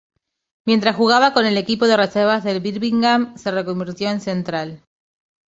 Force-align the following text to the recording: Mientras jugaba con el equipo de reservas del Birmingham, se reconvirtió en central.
Mientras 0.65 0.95
jugaba 0.95 1.31
con 1.31 1.45
el 1.45 1.57
equipo 1.59 1.85
de 1.85 1.95
reservas 1.95 2.43
del 2.43 2.59
Birmingham, 2.59 3.37
se 3.37 3.51
reconvirtió 3.51 4.09
en 4.09 4.19
central. 4.19 4.81